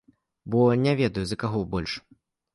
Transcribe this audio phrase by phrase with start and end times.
[0.53, 1.93] Бо не ведаю, за каго больш.